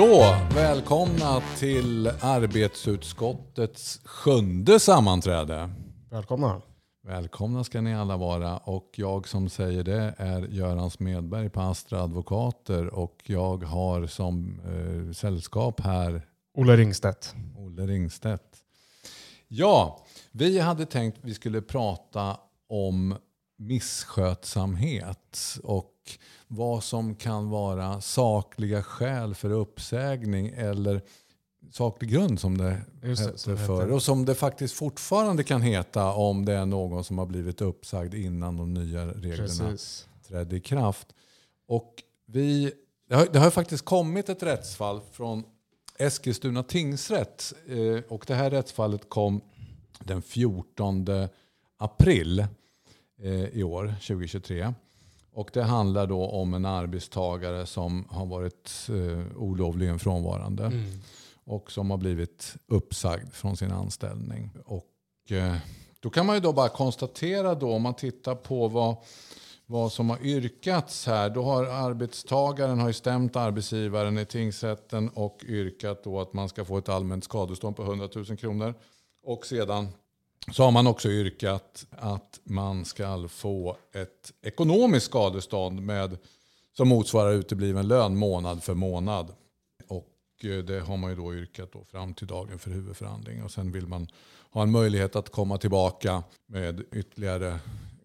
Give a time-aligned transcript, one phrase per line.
[0.00, 5.70] Så, välkomna till arbetsutskottets sjunde sammanträde.
[6.10, 6.62] Välkomna.
[7.06, 12.02] Välkomna ska ni alla vara och jag som säger det är Göran Smedberg på Astra
[12.02, 17.34] Advokater och jag har som eh, sällskap här Olle Ringstedt.
[17.58, 18.56] Olle Ringstedt.
[19.48, 22.36] Ja, vi hade tänkt vi skulle prata
[22.68, 23.16] om
[23.58, 25.94] misskötsamhet och
[26.52, 31.02] vad som kan vara sakliga skäl för uppsägning eller
[31.70, 33.92] saklig grund som det Just hette som förr.
[33.92, 38.14] Och som det faktiskt fortfarande kan heta om det är någon som har blivit uppsagd
[38.14, 40.08] innan de nya reglerna Precis.
[40.28, 41.06] trädde i kraft.
[41.66, 41.94] Och
[42.26, 42.72] vi,
[43.08, 45.44] det, har, det har faktiskt kommit ett rättsfall från
[45.98, 47.52] Eskilstuna tingsrätt.
[47.68, 49.40] Eh, och det här rättsfallet kom
[49.98, 51.06] den 14
[51.76, 52.46] april
[53.22, 54.74] eh, i år, 2023.
[55.40, 60.84] Och det handlar då om en arbetstagare som har varit eh, olovligen frånvarande Mm.
[61.44, 64.50] och som har blivit uppsagd från sin anställning.
[64.64, 64.86] Och
[65.30, 65.56] eh,
[66.00, 68.96] då kan man ju då bara konstatera då om man tittar på vad,
[69.66, 71.30] vad som har yrkats här.
[71.30, 76.78] Då har arbetstagaren har stämt arbetsgivaren i tingsrätten och yrkat då att man ska få
[76.78, 78.74] ett allmänt skadestånd på 100 000 kronor.
[79.22, 79.88] Och sedan
[80.52, 86.18] så har man också yrkat att man ska få ett ekonomiskt skadestånd med,
[86.76, 89.32] som motsvarar utebliven lön månad för månad.
[89.88, 93.42] Och eh, det har man ju då yrkat då fram till dagen för huvudförhandling.
[93.42, 94.08] Och sen vill man
[94.50, 97.58] ha en möjlighet att komma tillbaka med ytterligare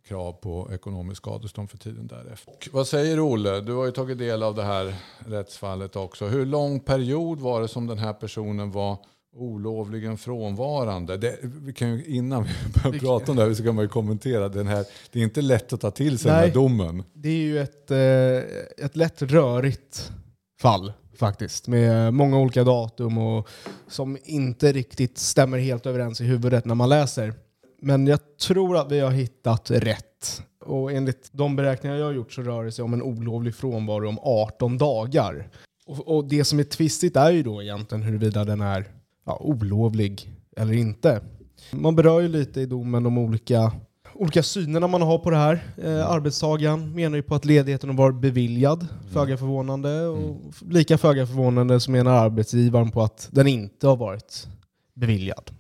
[0.08, 2.52] krav på ekonomiskt skadestånd för tiden därefter.
[2.52, 3.62] Och vad säger Olle?
[3.62, 6.28] Du har ju tagit del av det här rättsfallet också.
[6.28, 8.98] Hur lång period var det som den här personen var
[9.36, 11.18] olovligen frånvarande?
[11.18, 12.50] Det, vi kan ju, innan vi
[12.84, 14.86] börjar prata om det här så kan man ju kommentera den här.
[15.12, 16.48] Det är inte lätt att ta till sig den Nej.
[16.48, 17.04] här domen.
[17.14, 20.12] Det är ju ett, eh, ett lätt rörigt
[20.62, 21.68] fall faktiskt.
[21.68, 23.50] Med många olika datum och
[23.88, 27.34] som inte riktigt stämmer helt överens i huvudet när man läser.
[27.82, 30.44] Men jag tror att vi har hittat rätt.
[30.66, 34.10] Och enligt de beräkningar jag har gjort så rör det sig om en olovlig frånvaro
[34.10, 35.50] om 18 dagar.
[35.86, 38.86] Och, och det som är tvistigt är ju då egentligen huruvida den är
[39.26, 41.22] ja, olovlig eller inte.
[41.72, 43.72] Man berör ju lite i domen de olika,
[44.14, 45.64] olika synerna man har på det här.
[45.84, 50.06] Eh, arbetstagaren menar ju på att ledigheten varit beviljad, föga förvånande.
[50.08, 54.48] Och f- lika föga förvånande så menar arbetsgivaren på att den inte har varit
[54.94, 55.52] beviljad.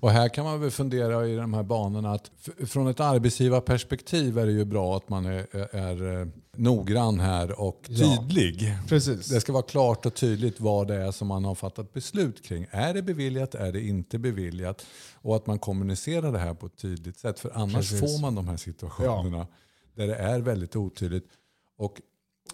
[0.00, 2.30] Och här kan man väl fundera i de här banorna att
[2.66, 6.26] från ett arbetsgivarperspektiv är det ju bra att man är, är, eh,
[6.56, 8.16] noggrann här och Ja.
[8.28, 8.74] tydlig.
[8.88, 9.26] Precis.
[9.28, 12.66] Det ska vara klart och tydligt vad det är som man har fattat beslut kring.
[12.70, 13.54] Är det beviljat?
[13.54, 14.86] Är det inte beviljat?
[15.14, 17.40] Och att man kommunicerar det här på ett tydligt sätt.
[17.40, 18.00] För annars Precis.
[18.00, 19.46] får man de här situationerna
[19.94, 21.26] där det är väldigt otydligt.
[21.78, 22.00] Och,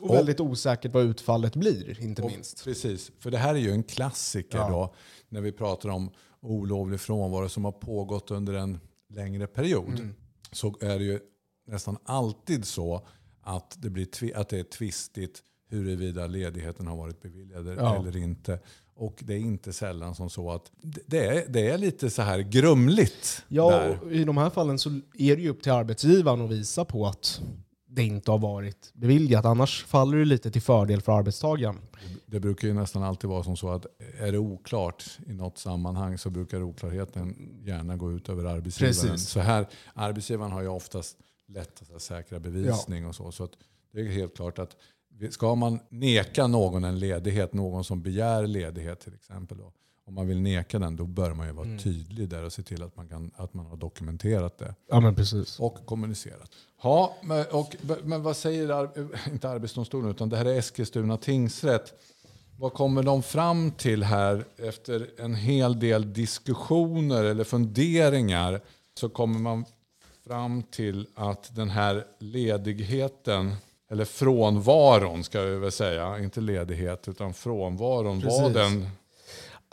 [0.00, 2.65] Och väldigt osäkert vad utfallet blir, inte minst.
[2.65, 4.69] Precis, för det här är ju en klassiker Ja.
[4.69, 4.94] då
[5.28, 6.11] när vi pratar om
[6.44, 8.78] olovlig frånvaro som har pågått under en
[9.09, 9.88] längre period.
[9.99, 10.15] Mm.
[10.53, 11.21] Så är det ju
[11.66, 13.06] nästan alltid så
[13.43, 17.97] att det, blir att det är tvistigt huruvida ledigheten har varit beviljad Ja.
[17.97, 18.59] eller inte.
[18.97, 20.72] Och det är inte sällan som så att
[21.06, 23.44] det- är, det är lite så här grumligt.
[23.49, 27.06] Ja, i de här fallen så är det ju upp till arbetsgivaren att visa på
[27.06, 27.41] att
[27.94, 29.44] det inte har varit beviljat.
[29.44, 31.78] Annars faller det lite till fördel för arbetstagaren.
[32.27, 33.87] Det brukar ju nästan alltid vara som så att
[34.21, 38.94] är det oklart i något sammanhang så brukar oklarheten gärna gå ut över arbetsgivaren.
[38.94, 39.28] Precis.
[39.28, 41.16] Så här, arbetsgivaren har ju oftast
[41.49, 43.32] lätt att säkra bevisning och så.
[43.32, 43.53] Så att
[43.93, 44.76] det är helt klart att
[45.31, 49.72] ska man neka någon en ledighet, någon som begär ledighet till exempel, då,
[50.06, 51.78] om man vill neka den då bör man ju vara Mm.
[51.78, 55.15] tydlig där och se till att man, kan, att man har dokumenterat det Ja, men
[55.15, 55.60] precis.
[55.60, 56.50] och kommunicerat.
[56.82, 58.91] Ja, men, och, men vad säger ar-
[59.32, 61.93] inte Arbetsdomstolen utan det här är Eskilstuna tingsrätt.
[62.59, 68.61] Vad kommer de fram till här efter en hel del diskussioner eller funderingar
[69.00, 69.64] så kommer man
[70.26, 73.55] fram till att den här ledigheten
[73.90, 78.55] eller frånvaron ska vi väl säga, inte ledighet utan frånvaron var Precis.
[78.55, 78.88] den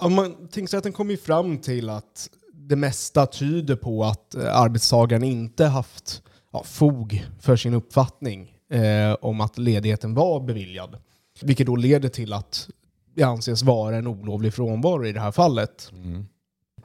[0.02, 5.24] Ja, man, tingsrätten kom ju fram till att det mesta tyder på att eh, arbetstagaren
[5.24, 10.98] inte haft ja, fog för sin uppfattning eh, om att ledigheten var beviljad.
[11.42, 12.70] Vilket då leder till att
[13.16, 15.92] det anses vara en olovlig frånvaro i det här fallet.
[15.94, 16.26] Mm.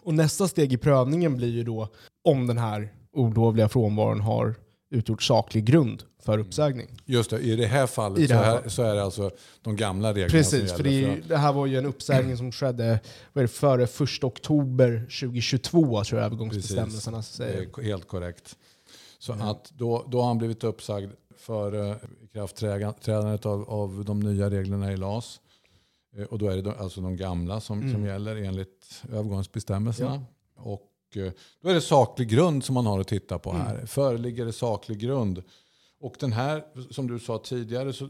[0.02, 1.88] Och nästa steg i prövningen blir ju då
[2.24, 4.54] om den här olovliga frånvaron har
[4.90, 6.86] utgjort saklig grund för uppsägning.
[7.04, 8.72] Just det, i det här fallet I det så, här här, fallet.
[8.72, 9.30] så är det alltså
[9.62, 11.08] de gamla reglerna Precis, som för det, gäller.
[11.12, 13.00] är, ju- det här var ju en uppsägning som skedde
[13.32, 17.78] det, före 1 oktober 2022 tror jag övergångsbestämmelserna Det säger.
[17.78, 18.56] är helt korrekt.
[19.18, 19.46] Så Mm.
[19.48, 24.96] att då, då har han blivit uppsagd för ikraftträdandet av, av de nya reglerna i
[24.96, 25.40] LAS.
[26.16, 27.92] Eh, Och då är det de- alltså de gamla som, Mm.
[27.92, 30.22] som gäller enligt övergångsbestämmelserna.
[30.56, 31.32] Och eh,
[31.62, 33.74] då är det saklig grund som man har att titta på här.
[33.74, 33.86] Mm.
[33.86, 35.42] Föreligger det saklig grund?
[36.00, 38.08] Och den här, som du sa tidigare, så,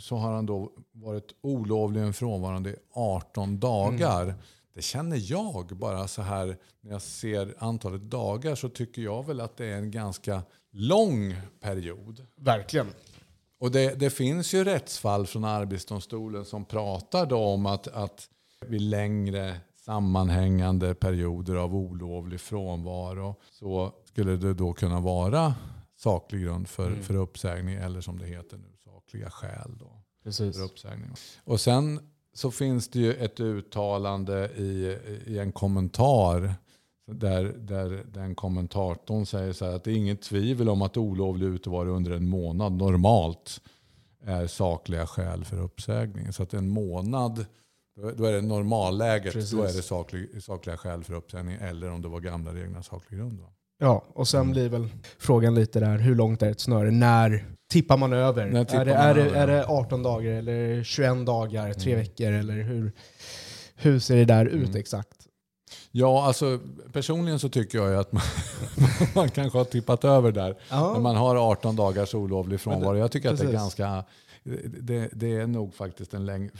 [0.00, 4.22] så har han då varit olovligen frånvarande i 18 dagar.
[4.22, 4.36] Mm.
[4.74, 9.40] Det känner jag bara så här, när jag ser antalet dagar så tycker jag väl
[9.40, 10.42] att det är en ganska
[10.72, 12.26] lång period.
[12.36, 12.86] Verkligen.
[13.58, 18.28] Och det, det finns ju rättsfall från Arbetsdomstolen som pratar då om att, att
[18.66, 25.54] vid längre sammanhängande perioder av olovlig frånvaro så skulle det då kunna vara
[25.96, 30.56] saklig grund för, för uppsägning eller som det heter nu, sakliga skäl då Precis.
[30.56, 31.10] för uppsägning.
[31.44, 32.00] Och sen
[32.32, 36.54] så finns det ju ett uttalande i, i en kommentar
[37.06, 41.46] där, där den kommentatorn säger så här att det är inget tvivel om att olovlig
[41.46, 43.60] utevaro under en månad normalt
[44.24, 46.32] är sakliga skäl för uppsägning.
[46.32, 47.46] Så att en månad,
[47.96, 49.50] då då är det normalläget, Precis.
[49.50, 51.56] då är det saklig, sakliga skäl för uppsägning.
[51.60, 53.40] Eller om det var gamla reglerna saklig grund.
[53.40, 53.48] Va?
[53.78, 54.88] Ja, och sen blir väl
[55.18, 56.90] frågan lite där, hur långt är ett snöre?
[56.90, 58.46] När tippar man över?
[58.46, 59.36] När tippar är, det, man är, det, över?
[59.36, 62.04] är det 18 dagar eller 21 dagar, tre Mm.
[62.04, 62.92] veckor eller hur,
[63.76, 64.76] hur ser det där ut Mm.
[64.80, 65.08] exakt?
[65.90, 66.60] Ja, alltså
[66.92, 68.22] personligen så tycker jag att man,
[69.14, 70.48] man kanske har tippat över där.
[70.48, 72.96] När Ja, man har 18 dagars olovlig frånvaro.
[72.98, 73.60] Jag tycker att det är precis.
[73.60, 74.04] ganska...
[74.80, 76.50] Det, det är nog faktiskt en längre...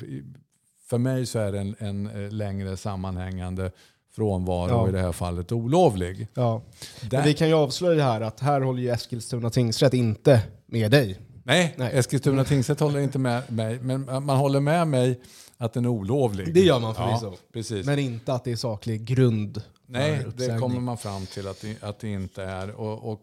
[0.88, 3.70] För mig så är det en, en eh, längre sammanhängande
[4.16, 4.88] frånvaro Ja.
[4.88, 6.28] i det här fallet olovlig.
[6.34, 6.62] ja.
[7.02, 10.90] Där, Men vi kan ju avslöja här att här håller ju Eskilstuna tingsrätt inte med
[10.90, 11.18] dig.
[11.44, 11.90] nej, Nej.
[11.94, 13.78] Eskilstuna tingsrätt håller inte med mig.
[13.80, 15.20] Men man håller med mig
[15.56, 16.54] att den är olovlig.
[16.54, 17.26] Det gör man förvisso.
[17.26, 17.86] Ja, precis.
[17.86, 21.82] Men inte att det är saklig grund nej, det kommer man fram till att det,
[21.82, 22.70] att det inte är.
[22.80, 23.20] Och, och,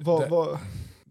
[0.00, 0.58] Vad- det- vad-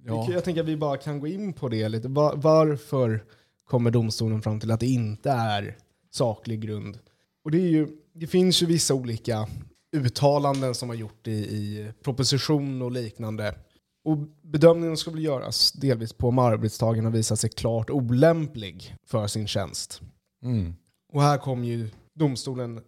[0.06, 0.28] ja.
[0.32, 2.08] Jag tänker att vi bara kan gå in på det lite.
[2.08, 3.24] Va- Varför
[3.66, 5.78] kommer domstolen fram till att det inte är
[6.12, 6.98] saklig grund?
[7.46, 9.48] Och det, är ju, det finns ju vissa olika
[9.96, 13.56] uttalanden som har gjort i, i proposition och liknande.
[14.06, 19.28] Och bedömningen ska väl göras delvis på om arbetstagaren har visat sig klart olämplig för
[19.28, 20.02] sin tjänst.
[20.44, 20.74] Mm.
[21.14, 22.82] Och här kom ju domstolen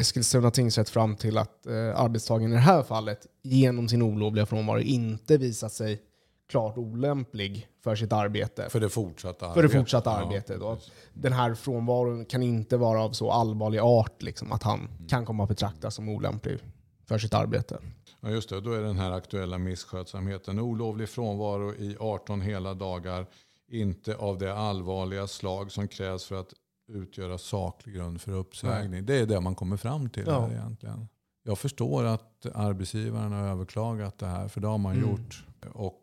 [0.00, 4.80] Eskilstuna tingsrätt fram till att eh, arbetstagaren i det här fallet genom sin olovliga frånvaro
[4.80, 6.02] inte visat sig
[6.48, 8.66] klart olämplig för sitt arbete.
[8.70, 9.80] För det fortsatta För det arbetet.
[9.80, 10.60] fortsatta Ja, arbetet.
[10.60, 10.92] Precis.
[11.14, 15.08] Den här frånvaron kan inte vara av så allvarlig art liksom, att han Mm.
[15.08, 16.58] kan komma att betraktas som olämplig
[17.06, 17.78] för sitt arbete.
[18.20, 18.60] Ja, just det.
[18.60, 23.26] Då är den här aktuella misskötsamheten olovlig frånvaro i 18 hela dagar.
[23.68, 26.52] Inte av det allvarliga slag som krävs för att
[26.88, 29.06] utgöra saklig grund för uppsägning.
[29.06, 30.40] Det är det man kommer fram till Ja.
[30.40, 31.08] här egentligen.
[31.46, 35.10] Jag förstår att arbetsgivaren har överklagat det här, för det har man Mm.
[35.10, 35.44] gjort.
[35.74, 35.94] Och,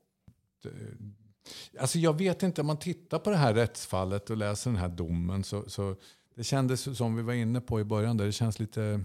[1.79, 4.89] alltså jag vet inte, om man tittar på det här rättsfallet och läser den här
[4.89, 5.95] domen så, så
[6.35, 9.01] det kändes som vi var inne på i början, där det känns lite,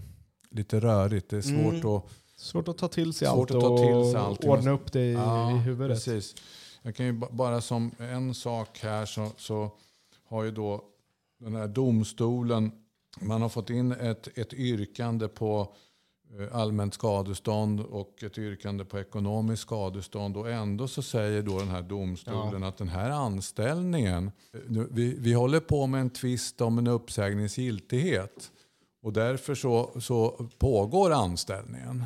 [0.49, 1.29] lite rörigt.
[1.29, 1.85] Det är svårt Mm.
[1.87, 2.03] att
[2.39, 4.43] Svårt att ta till sig Svårt allt att ta till och allt.
[4.43, 5.95] ordna upp det i, Ja, i huvudet.
[5.95, 6.35] Precis.
[6.81, 9.71] Jag kan ju ba- bara som en sak här så, så
[10.25, 10.83] har ju då
[11.39, 12.71] den här domstolen,
[13.21, 15.67] man har fått in ett, ett yrkande på eh,
[16.51, 21.81] allmänt skadestånd och ett yrkande på ekonomiskt skadestånd och ändå så säger då den här
[21.81, 24.59] domstolen att den här anställningen, eh,
[24.91, 28.51] vi, vi håller på med en tvist om en uppsägnings giltighet
[29.01, 32.05] och därför så, så pågår anställningen.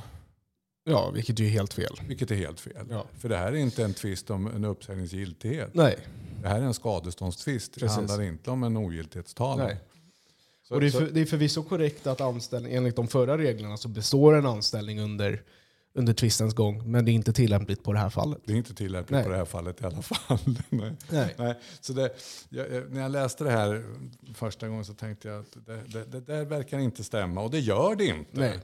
[0.83, 2.01] Ja, vilket är helt fel.
[2.07, 2.87] Vilket är helt fel.
[2.89, 3.05] Ja.
[3.17, 5.73] För det här är inte en tvist om en uppsägnings giltighet.
[5.73, 5.97] Nej.
[6.41, 7.79] Det här är en skadeståndstvist.
[7.79, 9.67] Det handlar inte om en ogiltighetstalan.
[9.67, 9.77] Nej.
[10.71, 13.77] Så, Och det är, för, det är förvisso korrekt att anställning, enligt de förra reglerna
[13.77, 15.43] så består en anställning under,
[15.93, 18.39] under tvistens gång, men det är inte tillämpligt på det här fallet.
[18.45, 19.23] det är inte tillämpligt Nej.
[19.23, 20.37] på det här fallet i alla fall.
[20.69, 20.93] Nej.
[21.09, 21.35] Nej.
[21.37, 22.11] Nej, så det,
[22.49, 23.83] jag, när jag läste det här
[24.33, 27.41] första gången så tänkte jag att det, det, det där verkar inte stämma.
[27.41, 28.39] Och det gör det inte.
[28.39, 28.59] Nej.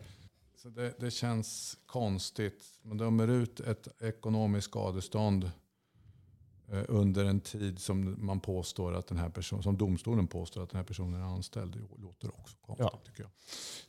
[0.63, 2.63] Så det, det känns konstigt.
[2.81, 5.51] Man dömer ut ett ekonomiskt skadestånd
[6.87, 10.77] under en tid som man påstår att den här personen, som domstolen påstår att den
[10.77, 11.71] här personen är anställd.
[11.71, 12.99] Det låter också konstigt Ja.
[13.05, 13.31] tycker jag.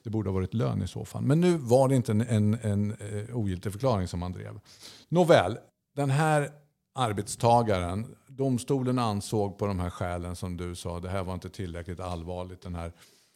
[0.03, 1.23] Det borde ha varit lön i så fall.
[1.23, 4.61] Men nu var det inte en, en, en eh, ogiltig förklaring som man drev.
[5.09, 5.59] Nåväl,
[5.97, 6.51] den här
[6.95, 12.01] arbetstagaren, domstolen ansåg på de här skälen som du sa, det här var inte tillräckligt
[12.01, 12.93] allvarligt den här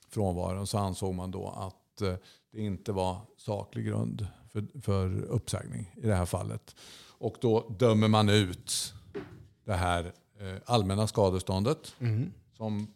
[0.09, 2.15] frånvaron, så ansåg man då att eh,
[2.53, 6.77] det inte var saklig grund för, för uppsägning i det här fallet.
[7.19, 8.95] Och då dömer man ut
[9.65, 12.33] det här eh, allmänna skadeståndet Mm.
[12.57, 12.95] som,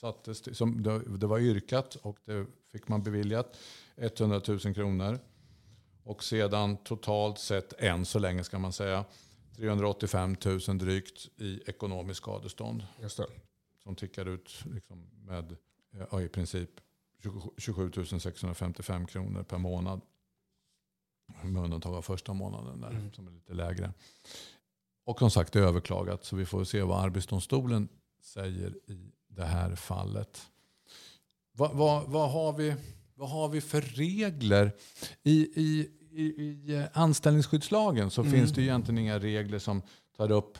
[0.00, 3.58] sattes, som det, det var yrkat och det fick man beviljat
[3.96, 5.18] 100 000 kronor.
[6.04, 9.04] Och sedan totalt sett än så länge ska man säga
[9.56, 13.26] 385 000 drygt i ekonomiskt skadestånd Just det.
[13.82, 15.56] som tickar ut liksom med
[16.10, 16.70] ja, i princip
[17.58, 20.00] 27 655 kronor per månad.
[21.42, 23.12] Med undantag av första månaden där, mm.
[23.12, 23.92] som är lite lägre.
[25.04, 27.88] Och som sagt det är överklagat så vi får se vad Arbetsdomstolen
[28.22, 30.46] säger i det här fallet.
[31.52, 32.74] Vad, vad, vad, har, vi,
[33.14, 34.72] vad har vi för regler?
[35.22, 38.32] I, i, i, i anställningsskyddslagen så mm.
[38.32, 39.82] finns det egentligen inga regler som
[40.16, 40.58] tar upp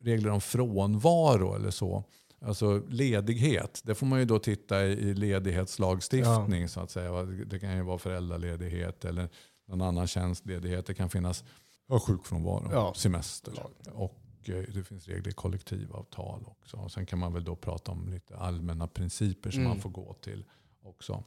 [0.00, 2.04] regler om frånvaro eller så.
[2.40, 6.68] Alltså ledighet, det får man ju då titta i, ledighetslagstiftning ja.
[6.68, 7.22] så att säga.
[7.22, 9.28] Det kan ju vara föräldraledighet eller
[9.66, 10.86] någon annan tjänstledighet.
[10.86, 11.44] Det kan finnas
[11.88, 12.94] sjukfrånvaro, ja.
[12.94, 13.52] semester.
[13.92, 16.76] Och eh, det finns regler i kollektivavtal också.
[16.76, 19.68] Och sen kan man väl då prata om lite allmänna principer som mm.
[19.68, 20.44] man får gå till
[20.84, 21.24] också.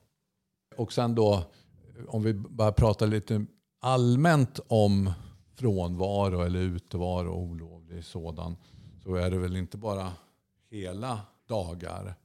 [0.77, 1.43] Och sen då,
[2.07, 3.45] om vi bara pratar lite
[3.81, 5.11] allmänt om
[5.55, 8.55] frånvaro eller utevaro, olovlig sådan,
[9.03, 10.13] så är det väl inte bara
[10.69, 12.15] hela dagar.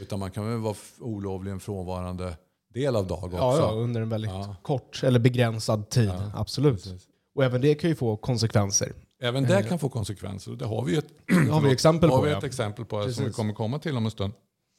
[0.00, 2.36] Utan man kan väl vara olovligen frånvarande
[2.74, 3.36] del av dag också.
[3.36, 4.56] Ja, ja under en väldigt ja.
[4.62, 6.08] kort eller begränsad tid.
[6.08, 6.82] Ja, Absolut.
[6.82, 7.08] Precis.
[7.38, 8.92] Och även det kan ju få konsekvenser.
[9.20, 10.52] Även det kan få konsekvenser.
[10.52, 11.06] Det har vi ett,
[11.50, 12.24] har vi exempel har på.
[12.24, 13.16] Vi ett exempel på Precis.
[13.16, 14.32] som vi kommer komma till om en stund.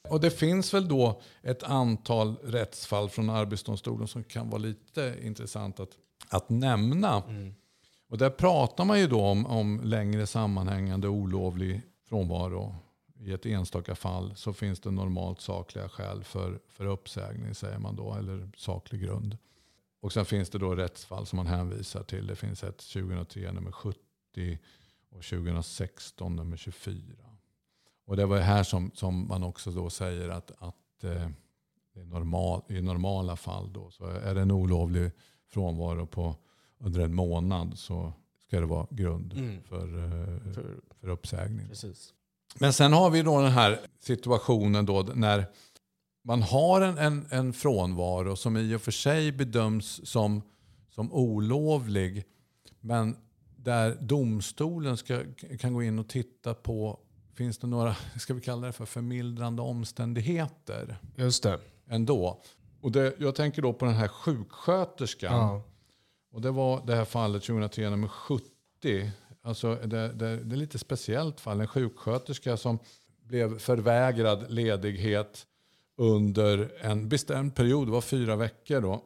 [0.10, 5.80] Och det finns väl då ett antal rättsfall från Arbetsdomstolen som kan vara lite intressant
[5.80, 5.90] att,
[6.30, 7.24] att nämna.
[7.28, 7.56] Mm.
[8.10, 12.76] Och där pratar man ju då om, om längre sammanhängande olovlig frånvaro.
[13.20, 17.96] I ett enstaka fall så finns det normalt sakliga skäl för, för uppsägning säger man
[17.96, 19.38] då, eller saklig grund.
[20.00, 22.28] Och sen finns det då rättsfall som man hänvisar till.
[22.28, 24.00] Det finns ett 2003 nummer 70
[25.10, 27.04] och 2016 nummer 24.
[28.06, 31.30] Och det var här som, som man också då säger att, att eh,
[31.94, 35.12] normal, i normala fall då, så är det en olovlig
[35.48, 36.36] frånvaro på
[36.78, 38.14] under en månad så
[38.48, 39.64] ska det vara grund mm.
[39.64, 41.68] för, eh, för, för uppsägning.
[41.68, 42.14] Precis.
[42.60, 45.46] Men sen har vi då den här situationen då när
[46.30, 50.42] man har en, en, en frånvaro som i och för sig bedöms som,
[50.90, 52.26] som olovlig.
[52.80, 53.18] Men
[53.56, 55.22] där domstolen ska,
[55.60, 57.00] kan gå in och titta på,
[57.36, 60.98] finns det några, ska vi kalla det för förmildrande omständigheter?
[61.16, 61.60] Just det.
[61.88, 62.42] Ändå.
[62.82, 65.34] Och det, jag tänker då på den här sjuksköterskan.
[65.34, 65.64] Ja.
[66.32, 68.44] Och det var det här fallet 2003 nummer 70.
[69.42, 71.62] Alltså det, det, det är lite speciellt fall.
[71.62, 72.80] En sjuksköterska som
[73.24, 75.46] blev förvägrad ledighet
[76.00, 79.02] under en bestämd period, det var fyra veckor då.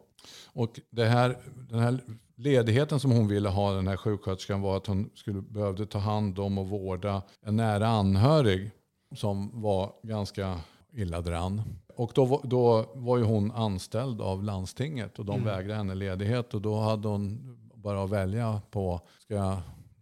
[0.53, 1.37] Och det här,
[1.69, 1.99] den här
[2.35, 6.39] ledigheten som hon ville ha, den här sjuksköterskan, var att hon skulle, behövde ta hand
[6.39, 8.71] om och vårda en nära anhörig
[9.15, 10.59] som var ganska
[10.93, 11.61] illa dran.
[11.95, 15.45] Och då, då var ju hon anställd av landstinget och de mm.
[15.45, 16.53] vägrade henne ledighet.
[16.53, 19.57] Och då hade hon bara att välja på, ska jag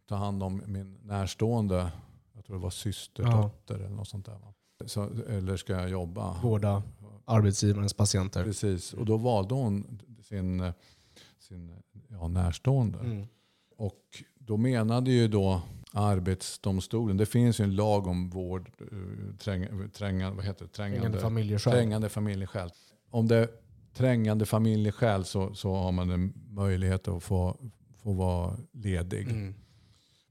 [0.05, 1.91] ta hand om min närstående,
[2.33, 3.85] jag tror det var systerdotter ja.
[3.85, 4.37] eller något sånt där.
[4.85, 6.41] Så, eller ska jag jobba?
[6.41, 6.83] Vårda
[7.25, 8.43] arbetsgivarens patienter.
[8.43, 10.73] Precis, och då valde hon sin,
[11.39, 11.71] sin
[12.07, 12.99] ja, närstående.
[12.99, 13.27] Mm.
[13.77, 15.61] Och då menade ju då
[15.93, 20.71] Arbetsdomstolen, det finns ju en lag om vård, eh, träng, trängande, vad heter det?
[20.71, 21.73] trängande, familjeskäl.
[21.73, 22.69] trängande familjeskäl.
[23.09, 23.49] Om det är
[23.93, 27.57] trängande familjeskäl så, så har man en möjlighet att få,
[27.97, 29.29] få vara ledig.
[29.29, 29.53] Mm.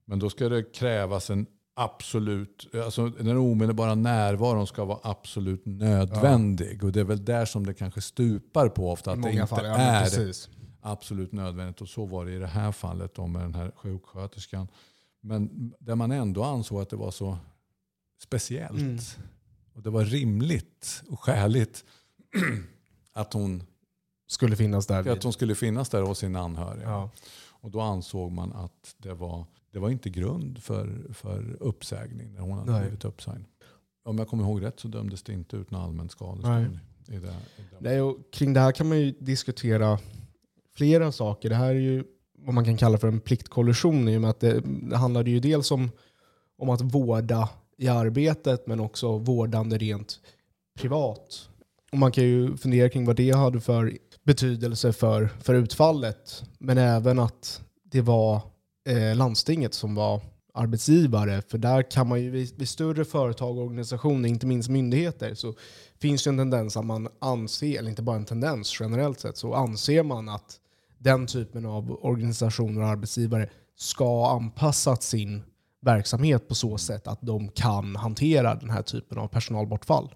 [0.04, 6.78] Men då ska det krävas en absolut, alltså den omedelbara närvaron ska vara absolut nödvändig.
[6.82, 6.86] Ja.
[6.86, 9.12] Och det är väl där som det kanske stupar på ofta.
[9.12, 10.32] Att det inte fall, ja, är
[10.80, 11.80] absolut nödvändigt.
[11.80, 14.68] Och så var det i det här fallet då med den här sjuksköterskan.
[15.20, 17.38] Men där man ändå ansåg att det var så
[18.22, 18.80] speciellt.
[18.80, 18.98] Mm.
[19.74, 21.84] Och det var rimligt och skäligt
[23.12, 23.62] att hon
[24.26, 25.08] skulle finnas där.
[25.08, 26.88] Att hon skulle finnas där hos sin anhöriga.
[26.88, 27.10] Ja.
[27.62, 32.40] Och då ansåg man att det var, det var inte grund för, för uppsägning när
[32.40, 32.80] hon hade Nej.
[32.80, 33.44] blivit uppsagd.
[34.04, 36.78] Om jag kommer ihåg rätt så dömdes det inte ut någon allmänt skadestånd.
[37.08, 39.98] I det, i Nej, och kring det här kan man ju diskutera
[40.74, 41.48] flera saker.
[41.48, 42.04] Det här är ju
[42.38, 45.40] vad man kan kalla för en pliktkollision i och med att det, det handlade ju
[45.40, 45.90] dels om,
[46.58, 50.20] om att vårda i arbetet men också vårdande rent
[50.78, 51.48] privat.
[51.92, 56.44] Och man kan ju fundera kring vad det hade för betydelse för, för utfallet.
[56.58, 58.40] Men även att det var
[58.86, 60.20] eh, landstinget som var
[60.54, 61.42] arbetsgivare.
[61.48, 65.54] För där kan man ju vid, vid, större företag och organisationer, inte minst myndigheter, så
[66.00, 69.54] finns det en tendens att man anser, eller inte bara en tendens, generellt sett, så
[69.54, 70.60] anser man att
[70.98, 75.42] den typen av organisationer och arbetsgivare ska anpassa sin
[75.80, 80.14] verksamhet på så sätt att de kan hantera den här typen av personalbortfall.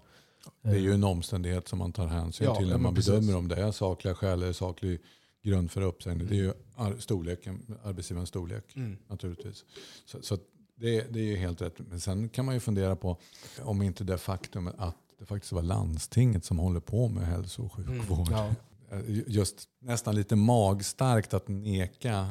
[0.62, 3.34] Det är ju en omständighet som man tar hänsyn ja, till när man bedömer precis.
[3.34, 5.00] om det är sakliga skäl eller saklig
[5.44, 6.28] grund för uppsägning.
[6.28, 6.52] Det är ju
[6.98, 8.96] storleken, arbetsgivarens storlek mm.
[9.08, 9.64] naturligtvis.
[10.04, 10.38] Så, så
[10.76, 11.74] det, det, är ju helt rätt.
[11.78, 13.16] Men sen kan man ju fundera på
[13.62, 17.72] om inte det faktum att det faktiskt var landstinget som håller på med hälso och
[17.72, 18.28] sjukvård.
[18.28, 18.54] Mm, ja.
[18.90, 22.26] Eh, Just nästan lite magstarkt att neka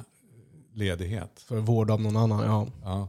[0.73, 1.39] ledighet.
[1.39, 2.67] För vård av någon annan, ja.
[2.83, 3.07] Ja,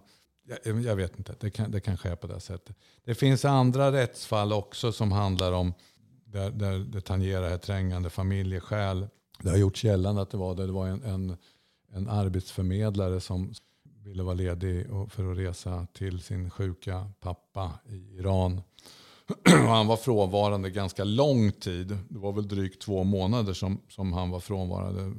[0.64, 2.76] jag, jag vet inte, det kan, det kan ske på det sättet.
[3.04, 5.74] Det finns andra rättsfall också som handlar om,
[6.24, 9.08] där, där det tangerar här trängande familjeskäl.
[9.42, 10.66] Det har gjorts gällande att det var det.
[10.66, 11.36] Det var en, en,
[11.92, 13.54] en arbetsförmedlare som
[14.04, 18.60] ville vara ledig för att resa till sin sjuka pappa i Iran.
[19.44, 21.88] Han var frånvarande ganska lång tid.
[22.08, 25.12] Det var väl drygt två månader som, som han var frånvarande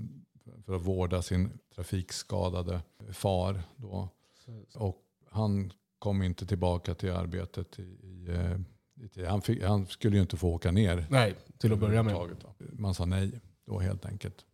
[0.65, 2.81] för att vårda sin trafikskadade
[3.11, 3.63] far.
[3.75, 4.09] Då.
[4.75, 4.97] Och
[5.31, 9.25] han kom inte tillbaka till arbetet i, i, eh, i.
[9.25, 11.07] Han, fick, han skulle ju inte få åka ner.
[11.09, 12.35] Nej, till att börja med.
[12.57, 14.45] Man sa nej då helt enkelt.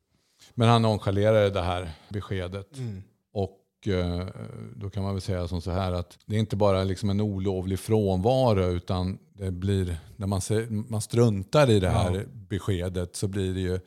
[0.54, 2.78] Men han nonchalerade det här beskedet.
[2.78, 3.04] Mm.
[3.34, 4.28] Och eh,
[4.76, 7.22] då kan man väl säga som så här att det är inte bara liksom en
[7.22, 12.22] olovlig frånvaro utan det blir, när man, ser, man struntar i det här Ja.
[12.50, 13.80] beskedet så blir det ju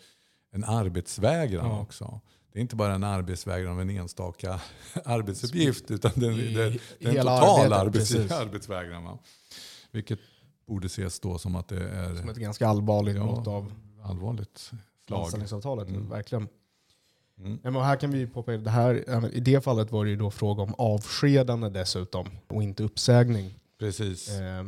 [0.52, 1.80] en arbetsvägran Ja.
[1.80, 2.20] också.
[2.52, 4.60] Det är inte bara en arbetsvägran av en enstaka
[5.04, 9.04] arbetsuppgift utan det, är en total arbets, arbetsvägran.
[9.04, 9.18] Va?
[9.90, 10.18] Vilket
[10.66, 13.24] borde ses då som att det är Som ett ganska allvarligt Ja.
[13.24, 14.70] mått av allvarligt
[15.06, 15.20] slag.
[15.20, 15.88] anställningsavtalet.
[15.88, 16.08] Mm.
[16.08, 16.48] Verkligen.
[17.38, 17.74] Mm.
[17.74, 20.74] Här kan vi påpeka, det här, I det fallet var det ju då fråga om
[20.78, 23.54] avskedande dessutom och inte uppsägning.
[23.78, 24.30] Precis.
[24.30, 24.64] Eh,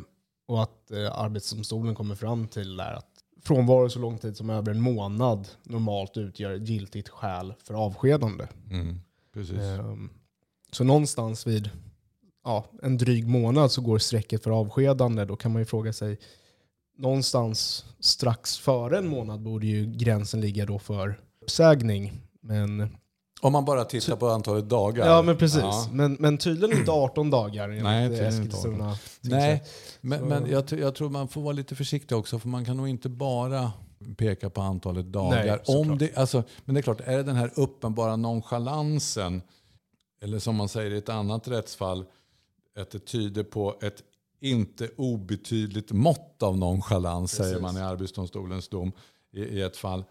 [0.47, 3.09] och att eh, Arbetsdomstolen kommer fram till där att
[3.43, 8.47] frånvaro så lång tid som över en månad normalt utgör ett giltigt skäl för avskedande.
[8.71, 9.01] Mm.
[9.35, 9.59] Precis.
[9.59, 10.11] Ehm,
[10.73, 11.71] Så någonstans vid
[12.45, 15.25] ja, en dryg månad så går strecket för avskedande.
[15.25, 16.19] Då kan man ju fråga sig,
[16.97, 22.13] någonstans strax före en månad borde ju gränsen ligga då för uppsägning.
[22.41, 22.97] Men,
[23.41, 25.07] Om man bara tittar på antalet dagar.
[25.07, 25.61] ja men precis.
[25.61, 25.89] Ja.
[25.93, 28.99] Men, men tydligen inte 18 dagar Nej, Eskilstuna.
[29.21, 29.63] Nej,
[30.01, 32.89] men, men jag, jag tror man får vara lite försiktig också för man kan nog
[32.89, 33.73] inte bara
[34.17, 35.61] peka på antalet dagar.
[35.69, 35.77] Nej.
[35.77, 39.43] Om det, alltså, men det är klart, är det den här uppenbara nonchalansen
[40.23, 42.05] eller som man säger i ett annat rättsfall
[42.81, 44.03] att det tyder på ett
[44.41, 48.93] inte obetydligt mått av nonchalans säger man i Arbetsdomstolens dom
[49.33, 50.05] i, i ett fall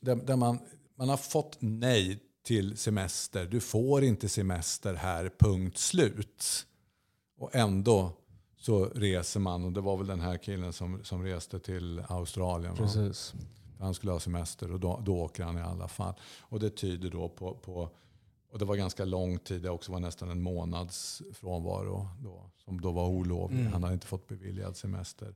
[0.00, 0.58] där, där man,
[0.98, 3.46] man har fått nej till semester.
[3.46, 6.66] Du får inte semester här, punkt slut.
[7.38, 8.12] Och ändå
[8.58, 12.74] så reser man och det var väl den här killen som, som reste till Australien.
[12.74, 12.78] Va?
[12.78, 13.34] Precis.
[13.80, 16.14] Han skulle ha semester och då, då åker han i alla fall.
[16.40, 17.90] Och det tyder då på, på
[18.54, 22.80] och det var ganska lång tid, det också var nästan en månads frånvaro då, som
[22.80, 23.60] då var olovlig.
[23.60, 23.72] Mm.
[23.72, 25.34] Han hade inte fått beviljad semester.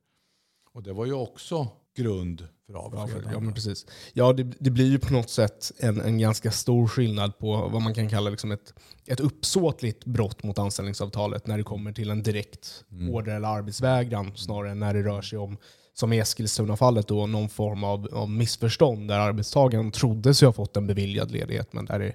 [0.72, 3.30] Och det var ju också grund för avskedande.
[3.32, 3.86] ja, men precis.
[4.12, 7.82] Ja, det, det blir ju på något sätt en, en ganska stor skillnad på vad
[7.82, 8.74] man kan kalla liksom ett,
[9.06, 13.14] ett uppsåtligt brott mot anställningsavtalet när det kommer till en direkt Mm.
[13.14, 15.56] order eller arbetsvägran snarare än när det rör sig om,
[15.94, 20.86] som i Eskilstuna-fallet, någon form av, av missförstånd där arbetstagaren trodde sig ha fått en
[20.86, 22.12] beviljad ledighet men där det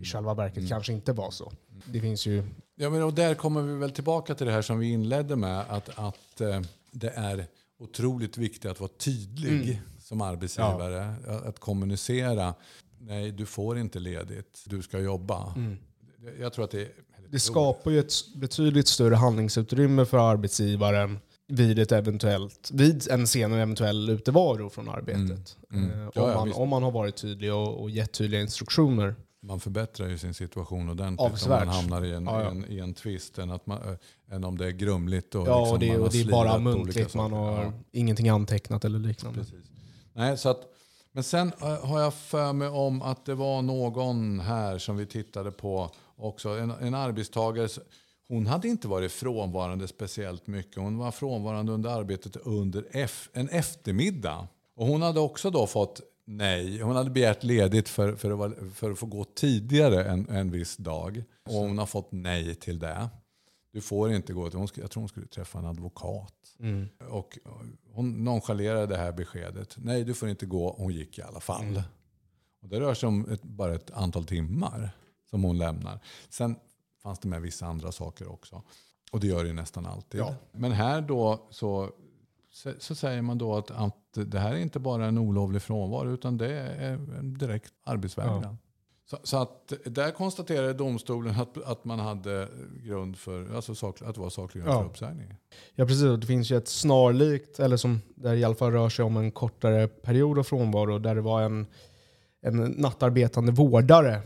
[0.00, 0.68] i själva verket Mm.
[0.68, 1.52] kanske inte var så.
[1.84, 2.42] Det finns ju...
[2.74, 5.64] Ja, men och där kommer vi väl tillbaka till det här som vi inledde med.
[5.68, 7.46] Att, att eh, det är
[7.78, 9.76] otroligt viktigt att vara tydlig Mm.
[10.00, 11.14] som arbetsgivare.
[11.28, 12.54] Att, att kommunicera.
[12.98, 14.62] Nej, du får inte ledigt.
[14.66, 15.54] Du ska jobba.
[16.40, 16.88] Jag tror att det är...
[17.30, 23.62] Det skapar ju ett betydligt större handlingsutrymme för arbetsgivaren vid, ett eventuellt, vid en senare
[23.62, 25.56] eventuell utevaro från arbetet.
[25.72, 25.90] Mm.
[25.90, 29.14] Eh, Ja, om, ja, man, om man har varit tydlig och, och gett tydliga instruktioner.
[29.44, 31.66] Man förbättrar ju sin situation ordentligt om Avsevärt.
[31.66, 32.50] man hamnar i en, Ja, ja.
[32.50, 33.78] En, i en tvist än, att man,
[34.28, 35.34] äh, än om det är grumligt.
[35.34, 37.72] Och Ja, liksom och det, och det är bara muntligt, man har Ja.
[37.92, 39.38] ingenting antecknat eller liknande.
[39.38, 39.54] Precis.
[40.12, 40.60] Nej, så att,
[41.12, 45.06] men sen eh, har jag för mig om att det var någon här som vi
[45.06, 46.48] tittade på också.
[46.48, 47.68] En, en arbetstagare.
[48.28, 50.76] Hon hade inte varit frånvarande speciellt mycket.
[50.76, 54.48] Hon var frånvarande under arbetet under F, en eftermiddag.
[54.76, 56.80] Och hon hade också då fått nej.
[56.80, 60.50] Hon hade begärt ledigt för, för, att, vara, för att få gå tidigare en, en
[60.50, 61.24] viss dag.
[61.44, 63.08] Och hon har fått nej till det.
[63.72, 66.34] Du får inte gå hon jag tror hon skulle träffa en advokat.
[66.58, 66.88] Mm.
[67.08, 67.38] Och
[67.92, 69.76] hon nonchalerade det här beskedet.
[69.78, 70.74] Nej, du får inte gå.
[70.78, 71.64] Hon gick i alla fall.
[71.64, 71.82] Mm.
[72.62, 74.90] Och det rör sig om ett, bara ett antal timmar
[75.30, 76.00] som hon lämnar.
[76.28, 76.56] Sen
[77.02, 78.62] fanns det med vissa andra saker också.
[79.12, 80.20] Och det gör det nästan alltid.
[80.20, 80.34] Ja.
[80.52, 81.90] Men här då så,
[82.52, 86.10] så, så säger man då att, att det här är inte bara en olovlig frånvaro
[86.14, 88.58] utan det är en direkt arbetsvägran.
[89.10, 92.48] Så, så att där konstaterade domstolen att, att man hade
[92.84, 94.80] grund för, alltså sak, att det var saklig grund Ja.
[94.82, 95.34] för uppsägning.
[95.74, 99.04] Ja precis, det finns ju ett snarlikt, eller som där i alla fall rör sig
[99.04, 101.66] om en kortare period av frånvaro där det var en,
[102.42, 104.20] en nattarbetande vårdare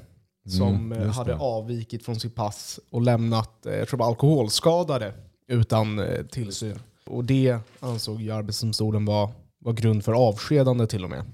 [0.59, 1.39] som Mm, hade det.
[1.39, 5.15] avvikit från sitt pass och lämnat, eh, jag tror det var alkoholskadade
[5.49, 6.79] utan eh, tillsyn.
[7.07, 11.25] Och det ansåg ju Arbetsdomstolen var, var grund för avskedande till och med.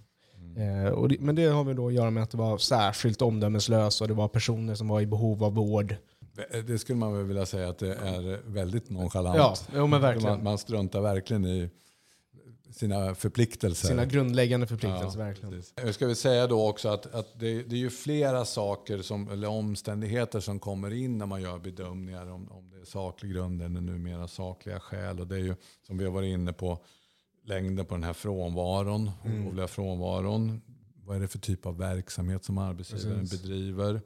[0.57, 3.23] Eh, och det, men det har vi då att göra med att det var särskilt
[3.23, 5.97] omdömeslöst och det var personer som var i behov av vård.
[6.67, 9.37] Det skulle man väl vilja säga att det är väldigt nonchalant.
[9.37, 10.31] Ja, jo, men verkligen.
[10.31, 11.71] Man, man struntar verkligen i
[12.73, 13.89] sina förpliktelser.
[13.89, 15.51] Sina grundläggande förpliktelser, Ja, verkligen.
[15.55, 15.73] precis.
[15.77, 19.29] Jag ska väl säga då också att, att det, det är ju flera saker som,
[19.31, 23.63] eller omständigheter som kommer in när man gör bedömningar om, om det är saklig grund
[23.63, 25.21] eller numera sakliga skäl.
[25.21, 25.55] Och det är ju
[25.87, 26.85] som vi har varit inne på
[27.45, 29.43] längden på den här frånvaron, Mm.
[29.43, 30.61] olovliga frånvaron.
[31.05, 33.43] Vad är det för typ av verksamhet som arbetsgivaren Precis.
[33.43, 34.01] bedriver?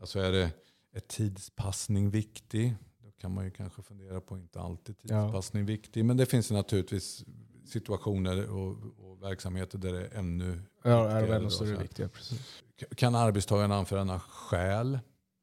[0.00, 0.50] Alltså är det
[0.96, 2.74] är tidspassning viktig?
[3.02, 5.22] Då kan man ju kanske fundera på, inte alltid Ja.
[5.24, 6.04] tidspassning viktig.
[6.04, 7.24] Men det finns naturligtvis
[7.64, 12.08] situationer och, och verksamheter där det är ännu Ja, är det då, större viktiga.
[12.08, 12.62] Precis.
[12.96, 14.98] Kan arbetstagaren anföra skäl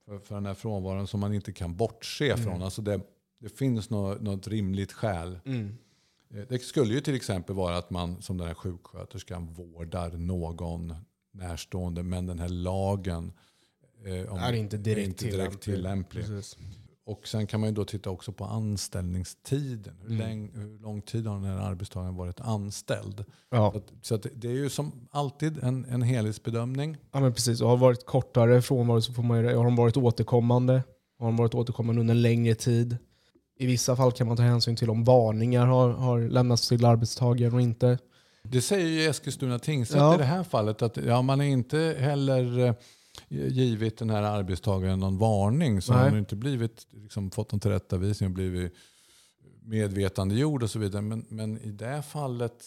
[0.05, 2.43] för, för den här frånvaron som man inte kan bortse Mm.
[2.43, 2.62] från?
[2.63, 3.01] Alltså det,
[3.39, 5.39] det finns något, något rimligt skäl.
[5.45, 5.77] Mm.
[6.34, 10.95] Eh, Det skulle ju till exempel vara att man som den här sjuksköterskan vårdar någon
[11.34, 13.34] närstående men den här lagen
[14.05, 16.25] eh, om- Är inte direkt är inte direkt tillämplig.
[16.25, 16.57] Precis.
[17.06, 19.94] Och sen kan man ju då titta också på anställningstiden.
[20.02, 20.20] Hur, Mm.
[20.28, 23.26] läng, hur lång tid har den här arbetstagaren varit anställd?
[23.50, 23.72] Ja.
[23.72, 26.98] Så, att, så att det- det är ju som alltid en, en helhetsbedömning.
[27.12, 27.62] ja, men precis.
[27.62, 30.84] Och har varit kortare frånvaro så får man ju, har de varit återkommande?
[31.20, 32.98] Har de varit återkommande under en längre tid?
[33.60, 37.54] I vissa fall kan man ta hänsyn till om varningar har, har lämnats till arbetstagaren
[37.54, 37.98] och inte.
[38.44, 40.16] Det säger ju Eskilstuna tingsrätt Ja.
[40.16, 42.74] i det här fallet att ja, man är inte heller eh,
[43.29, 45.81] givit den här arbetstagaren någon varning.
[45.81, 46.01] Så Nej.
[46.01, 48.73] han har inte blivit, liksom, fått någon tillrättavisning och blivit
[49.62, 51.01] medvetandegjord och så vidare.
[51.01, 52.65] Men, men i det fallet,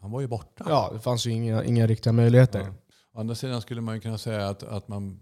[0.00, 0.64] han var ju borta.
[0.68, 2.60] Ja, det fanns ju inga, inga riktiga möjligheter.
[2.60, 2.74] Ja.
[3.12, 5.20] Å andra sidan skulle man ju kunna säga att, att man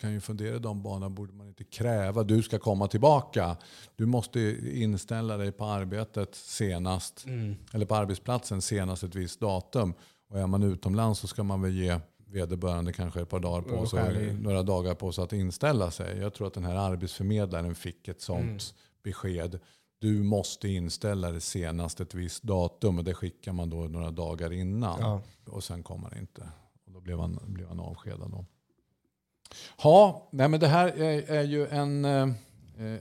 [0.00, 1.10] kan ju fundera i de banorna.
[1.10, 3.56] Borde man inte kräva du ska komma tillbaka.
[3.96, 4.40] Du måste
[4.82, 7.54] inställa dig på arbetet senast Mm.
[7.72, 9.94] eller på arbetsplatsen senast ett visst datum.
[10.28, 12.00] Och är man utomlands så ska man väl ge
[12.32, 16.18] vederbörande kanske ett par dagar på sig, några dagar på sig att inställa sig.
[16.18, 18.58] Jag tror att den här arbetsförmedlaren fick ett sånt Mm.
[19.02, 19.60] besked.
[19.98, 24.52] Du måste inställa dig senast ett visst datum och det skickar man då några dagar
[24.52, 25.00] innan.
[25.00, 25.20] Ja.
[25.46, 26.48] Och sen kom han inte.
[26.86, 28.30] Och då blev han, blev han avskedad.
[28.30, 28.44] Då.
[29.82, 32.28] Ja, nej men det här är, är ju en, eh,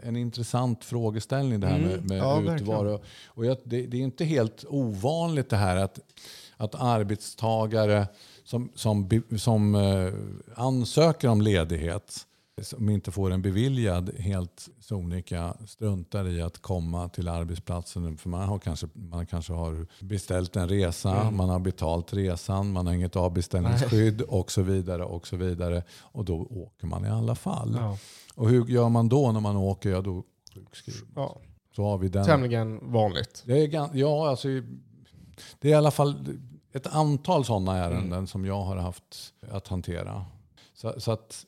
[0.08, 3.00] en intressant frågeställning det här Mm, med, med ja, utvaro.
[3.26, 6.00] Och jag, det, det är inte helt ovanligt det här att,
[6.58, 8.08] att arbetstagare
[8.52, 10.14] som, som, som eh,
[10.56, 12.28] ansöker om ledighet
[12.62, 18.18] som inte får en beviljad helt sonika struntar i att komma till arbetsplatsen.
[18.18, 21.38] För man, har kanske, man kanske har beställt en resa, Mm.
[21.38, 25.04] man har betalt resan, man har inget avbeställningsskydd och så vidare.
[25.04, 25.84] Och så vidare.
[26.02, 27.76] Och då åker man i alla fall.
[27.80, 27.98] Ja.
[28.36, 29.90] Och hur gör man då när man åker?
[29.90, 31.08] Ja, då sjukskriver.
[31.16, 31.38] Ja.
[31.76, 32.26] Så har vi den.
[32.26, 33.44] Tämligen vanligt.
[33.46, 34.48] Det är, ja, alltså,
[35.60, 36.16] det är i alla fall
[36.74, 38.28] ett antal sådana ärenden Mm.
[38.28, 40.26] som jag har haft att hantera.
[40.74, 41.46] Så, så att,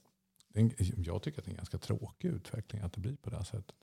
[0.98, 3.44] jag tycker att det är en ganska tråkig utveckling att det blir på det här
[3.44, 3.76] sättet.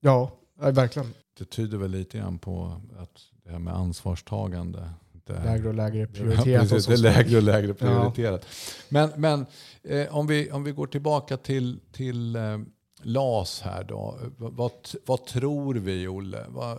[0.00, 1.14] Ja, ja verkligen.
[1.38, 4.90] Det tyder väl lite grann på att det här med ansvarstagande
[5.26, 6.06] är- Lägre och lägre Ja,
[6.60, 6.90] precis, så.
[6.90, 7.74] det är lägre och lägre Ja.
[7.74, 8.46] prioriterat.
[8.88, 9.46] Men, men
[9.82, 12.58] eh, om, vi, om vi går tillbaka till, till eh,
[13.02, 14.18] LAS här då.
[14.36, 14.72] Vad, vad,
[15.06, 16.44] vad tror vi Olle?
[16.48, 16.78] Vad,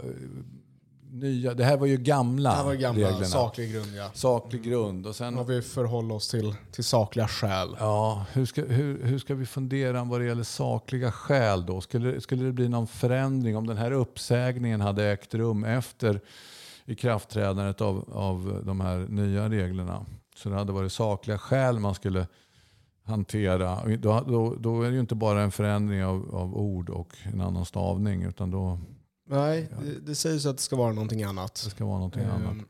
[1.12, 3.26] nya, det här var ju gamla, Det här var gamla reglerna.
[3.26, 4.10] saklig grund ja.
[4.14, 5.08] Saklig grund.
[5.08, 7.76] Och sen, har vi förhållit oss till, till sakliga skäl.
[7.80, 11.82] ja, hur, ska, hur, hur ska vi fundera vad det gäller sakliga skäl då?
[11.82, 16.22] Skulle, skulle det bli någon förändring om den här uppsägningen hade ägt rum efter
[16.86, 20.06] ikraftträdandet av, av de här nya reglerna?
[20.36, 22.28] Så det hade varit sakliga skäl man skulle
[23.04, 23.80] hantera.
[23.98, 27.42] Då, då, då är det ju inte bara en förändring av, av ord och en
[27.42, 28.80] annan stavning utan då
[29.32, 31.62] Nej, det, det sägs att det ska vara någonting annat.
[31.66, 32.66] det ska vara någonting Ehm, annat.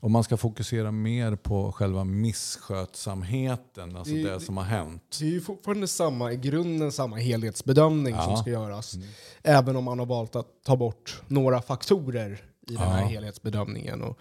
[0.00, 5.16] Och man ska fokusera mer på själva misskötsamheten, alltså Det- det, som har hänt.
[5.20, 8.24] Det är ju fortfarande samma, i grunden samma helhetsbedömning Ja.
[8.24, 8.94] som ska göras.
[8.94, 9.08] Mm.
[9.42, 12.32] Även om man har valt att ta bort några faktorer
[12.70, 13.06] i den här Ja.
[13.06, 14.02] helhetsbedömningen.
[14.02, 14.18] Och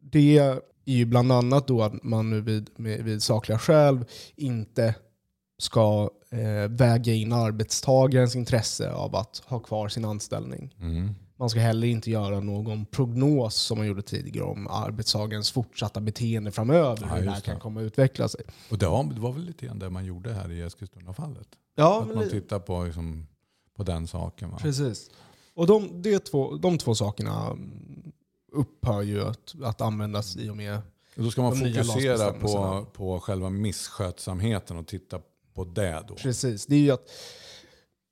[0.00, 4.04] det är ju bland annat då att man nu vid, med, vid sakliga skäl
[4.36, 4.94] inte
[5.60, 10.74] ska eh, väga in arbetstagarens intresse av att ha kvar sin anställning.
[10.80, 11.14] Mm.
[11.36, 16.50] Man ska heller inte göra någon prognos som man gjorde tidigare om arbetstagarens fortsatta beteende
[16.52, 16.98] framöver.
[17.00, 18.40] Ja, hur det här kan komma att utveckla sig.
[18.70, 21.48] Och det var, det var väl lite grann det man gjorde här i Eskilstuna-fallet.
[21.74, 23.26] Ja, att man tittar på, liksom,
[23.76, 24.50] på den saken.
[24.50, 24.58] Va?
[24.60, 25.10] Precis.
[25.54, 28.12] Och de, det två, de två sakerna mm,
[28.52, 30.78] upphör ju att, att användas i och med...
[31.16, 35.20] Och då ska man De fokusera på, på själva misskötsamheten och titta
[35.54, 36.14] på det då.
[36.14, 36.66] Precis.
[36.66, 37.10] Det är ju att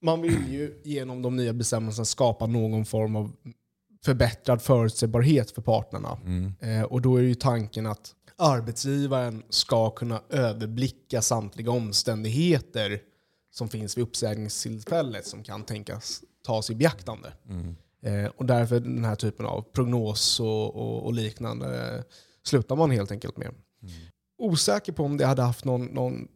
[0.03, 3.33] man vill ju genom de nya bestämmelserna skapa någon form av
[4.05, 6.19] förbättrad förutsägbarhet för parterna.
[6.25, 6.55] Mm.
[6.61, 13.01] Eh, och då är ju tanken att arbetsgivaren ska kunna överblicka samtliga omständigheter
[13.51, 17.33] som finns vid uppsägningstillfället som kan tänkas tas i beaktande.
[17.49, 17.77] Mm.
[18.03, 22.05] Eh, och därför den här typen av prognos och, och, och liknande
[22.43, 23.49] slutar man helt enkelt med.
[23.49, 23.95] Mm.
[24.39, 26.29] Osäker på om det hade haft någon, någon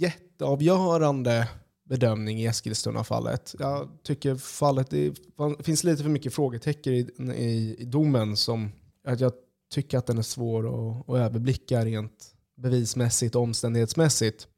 [0.00, 1.48] jätteavgörande
[1.84, 3.54] bedömning i Eskilstuna-fallet.
[3.58, 5.14] Jag tycker fallet det
[5.62, 8.72] finns lite för mycket frågetecken i, i, i domen som
[9.04, 9.32] att jag
[9.70, 14.48] tycker att den är svår att, att överblicka rent bevismässigt och omständighetsmässigt.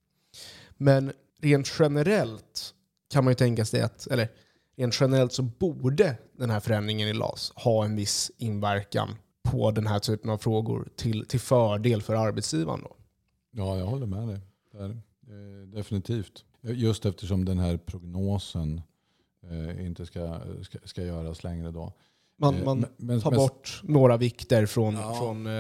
[0.77, 2.75] Men rent generellt
[3.13, 4.29] kan man ju tänka sig att, eller
[4.77, 9.87] rent generellt så borde den här förändringen i LAS ha en viss inverkan på den
[9.87, 12.81] här typen av frågor till, till fördel för arbetsgivaren.
[12.83, 12.97] Då.
[13.51, 14.41] Ja, jag håller med dig.
[14.73, 14.91] Där.
[14.91, 14.97] Eh,
[15.67, 16.45] definitivt.
[16.61, 18.81] Just eftersom den här prognosen
[19.51, 21.93] eh, inte ska, ska, ska göras längre då.
[22.39, 25.15] Man, Eh, man men- tar men- bort några vikter från, Ja.
[25.15, 25.53] från eh,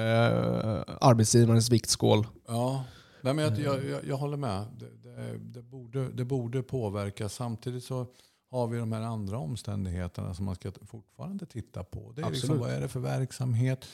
[1.00, 2.26] arbetsgivarens viktskål.
[2.46, 2.84] Ja,
[3.20, 4.66] Nej, men jag, jag, jag, håller med.
[4.78, 7.28] Det, det, det, borde, det borde påverka.
[7.28, 8.06] Samtidigt så
[8.50, 12.12] har vi de här andra omständigheterna som man ska fortfarande titta på.
[12.16, 13.84] Det är liksom, vad är det för verksamhet?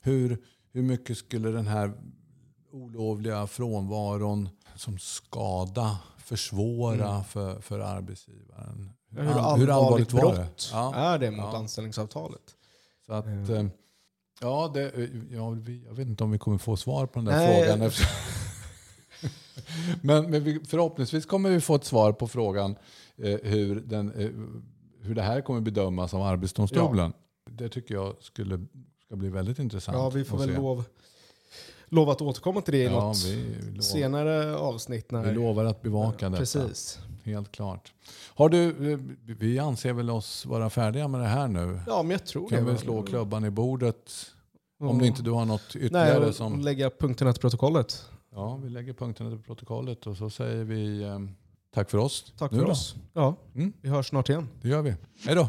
[0.00, 0.38] Hur,
[0.72, 1.92] hur mycket skulle den här
[2.72, 4.48] olovliga frånvaron
[4.78, 7.24] som skada försvåra Mm.
[7.24, 8.90] för, för arbetsgivaren?
[9.10, 10.36] Hur allvarligt, allvarligt var det?
[10.36, 10.94] brott Ja.
[10.94, 11.56] är det mot Ja.
[11.58, 12.42] anställningsavtalet?
[13.06, 13.50] Så att, Mm.
[13.66, 13.66] eh,
[14.40, 14.92] ja, det,
[15.30, 17.62] ja, vi, jag vet inte om vi kommer få svar på den där Nej.
[17.64, 17.82] frågan.
[17.82, 18.06] Efter.
[20.02, 22.76] men men vi, förhoppningsvis kommer vi få ett svar på frågan
[23.16, 24.30] eh, hur, den, eh,
[25.06, 27.12] hur det här kommer bedömas av Arbetsdomstolen.
[27.50, 28.66] Det tycker jag skulle,
[29.06, 29.96] ska bli väldigt intressant.
[29.98, 30.56] Ja, vi får väl se.
[30.56, 30.84] lov,
[31.88, 35.10] lov att återkomma till det i ja, något vi, lov, senare avsnitt.
[35.10, 36.38] När, vi lovar att bevaka detta.
[36.38, 36.98] Precis.
[37.24, 37.92] Helt klart.
[38.34, 38.98] Har du, eh,
[39.38, 41.80] vi anser väl oss vara färdiga med det här nu?
[41.86, 42.72] Ja, men jag tror Kan det.
[42.72, 44.12] vi slå klubban i bordet?
[44.80, 44.88] Ja.
[44.88, 46.60] Om inte du har något ytterligare Nej, som...
[46.60, 48.04] lägga punkterna till protokollet.
[48.34, 51.18] Ja, vi lägger punkterna till protokollet och så säger vi eh,
[51.74, 52.32] tack för oss.
[52.38, 52.70] Tack Nu för då?
[52.72, 52.94] oss.
[53.12, 53.72] Ja, Mm.
[53.80, 54.48] vi hörs snart igen.
[54.62, 54.94] Det gör vi.
[55.26, 55.48] Hej då!